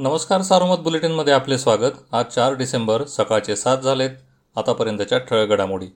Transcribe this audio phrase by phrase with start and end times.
[0.00, 1.90] नमस्कार सारोमत बुलेटिनमध्ये आपले स्वागत.
[2.12, 4.10] आज चार डिसेंबर सकाळचे सात झालेत.
[4.56, 5.86] आतापर्यंतच्या ठळक घडामोडी.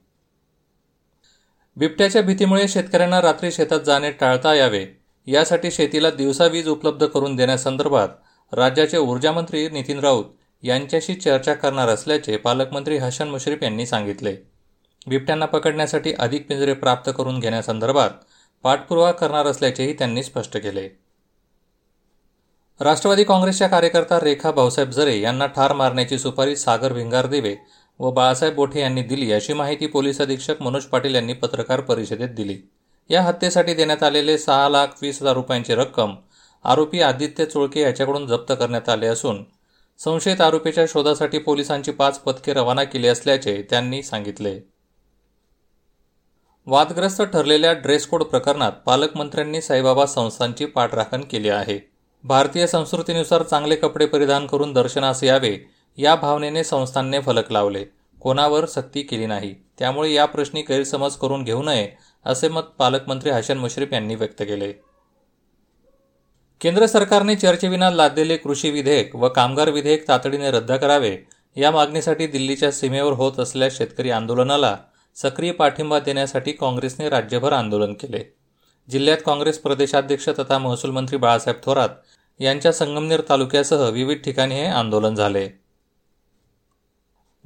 [1.77, 4.87] बिबट्याच्या भीतीमुळे शेतकऱ्यांना रात्री शेतात जाणे टाळता यावे.
[5.27, 8.09] यासाठी शेतीला दिवसा वीज उपलब्ध करून देण्यासंदर्भात
[8.53, 10.25] राज्याचे ऊर्जामंत्री नितीन राऊत
[10.63, 14.37] यांच्याशी चर्चा करणार असल्याचे पालकमंत्री हसन मुश्रीफ यांनी सांगितले.
[15.07, 18.11] बिबट्यांना पकडण्यासाठी अधिक पिंजरे प्राप्त करून घेण्यासंदर्भात
[18.63, 21.02] पाठपुरावा करणार असल्याचेही त्यांनी स्पष्ट केले.
[22.83, 27.55] राष्ट्रवादी काँग्रेसच्या कार्यकर्ता रेखा भाऊसाहेब जरे यांना ठार मारण्याची सुपारी सागर भिंगारदेवे
[28.01, 32.57] व बाळासाहेब बोठे यांनी दिली अशी माहिती पोलीस अधीक्षक मनोज पाटील यांनी पत्रकार परिषदेत दिली.
[33.11, 36.15] या हत्येसाठी देण्यात आलेले सहा लाख वीस हजार रुपयांची रक्कम
[36.65, 39.43] आरोपी आदित्य चोळके याच्याकडून जप्त करण्यात आले असून
[40.01, 44.59] संशयित आरोपीच्या शोधासाठी पोलिसांची पाच पथके रवाना केली असल्याचे त्यांनी सांगितले.
[46.67, 51.92] वादग्रस्त ठरलेल्या ड्रेस कोड प्रकरणात पालकमंत्र्यांनी साईबाबा संस्थांची पाठराखण केली आहे.
[52.25, 55.57] भारतीय संस्कृतीनुसार चांगले कपडे परिधान करून दर्शनास यावे
[55.99, 57.85] या भावनेने संस्थांनी फलक लावले.
[58.21, 59.55] कोणावर सक्ती केली नाही.
[59.79, 61.89] त्यामुळे या प्रश्नी गैरसमज करून घेऊ नये
[62.25, 64.73] असे मत पालकमंत्री हसन मुश्रीफ यांनी व्यक्त केले.
[66.61, 71.17] केंद्र सरकारने चर्चेविना लादलेले कृषी विधेयक व कामगार विधेयक तातडीने रद्द करावे
[71.57, 74.77] या मागणीसाठी दिल्लीच्या सीमेवर होत असलेल्या शेतकरी आंदोलनाला
[75.15, 78.42] सक्रिय पाठिंबा देण्यासाठी काँग्रेसने राज्यभर आंदोलन केले.
[78.91, 81.89] जिल्ह्यात काँग्रेस प्रदेशाध्यक्ष तथा महसूल मंत्री बाळासाहेब थोरात
[82.41, 85.49] यांच्या संगमनेर तालुक्यासह विविध ठिकाणी हे आंदोलन झाले.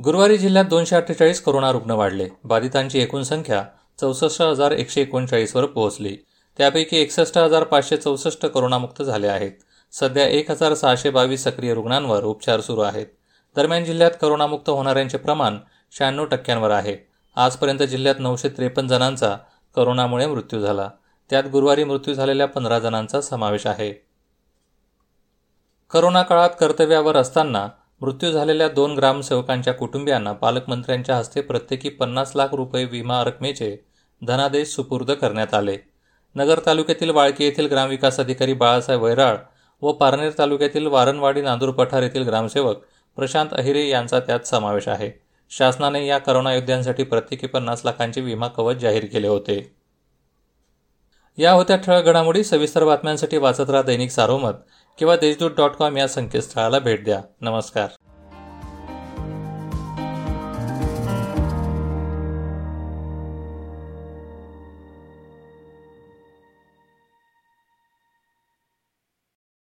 [0.05, 2.29] गुरुवारी जिल्ह्यात दोनशे अठ्ठेचाळीस कोरोना रुग्ण वाढले.
[2.45, 3.65] बाधितांची एकूण संख्या
[4.01, 6.17] चौसष्ट हजार एकशे एकोणचाळीसवर पोहोचली.
[6.59, 9.53] त्यापैकी एकसष्ट हजार पाचशे चौसष्ट कोरोनामुक्त झाले आहेत.
[9.93, 13.07] सध्या एक हजार सहाशे बावीस सक्रिय रुग्णांवर उपचार सुरू आहेत.
[13.57, 15.59] दरम्यान जिल्ह्यात करोनामुक्त होणाऱ्यांचे प्रमाण
[15.93, 16.97] शहाण्णव टक्क्यांवर आहे.
[17.37, 19.37] आजपर्यंत जिल्ह्यात नऊशे त्रेपन्न जणांचा
[19.77, 20.91] करोनामुळे मृत्यू झाला.
[21.31, 23.93] त्यात गुरुवारी मृत्यू झालेल्या पंधरा जणांचा समावेश आहे.
[25.91, 27.69] करोना काळात कर्तव्यावर असताना
[28.01, 33.77] मृत्यू झालेल्या दोन ग्रामसेवकांच्या कुटुंबियांना पालकमंत्र्यांच्या हस्ते प्रत्येकी पन्नास लाख रुपये विमा रकमेचे
[34.27, 35.77] धनादेश सुपूर्द करण्यात आले.
[36.35, 39.37] नगर तालुक्यातील वाळकी येथील ग्रामविकास अधिकारी बाळासाहेब वैराळ
[39.83, 42.77] व पारनेर तालुक्यातील वारणवाडी नांदूर पठार येथील ग्रामसेवक
[43.17, 45.11] प्रशांत अहिरे यांचा त्यात समावेश आहे.
[45.51, 49.76] शासनाने या करोना योद्ध्यांसाठी प्रत्येकी पन्नास लाखांचे विमा कवच जाहीर केले होते.
[51.39, 54.53] या होत्या ठळक घडामोडी सविस्तर बातम्यांसाठी वाचत राहा दैनिक सारोमत
[54.99, 57.21] किंवा देशदूत डॉट कॉम या संकेतस्थळाला भेट द्या.
[57.41, 58.06] नमस्कार.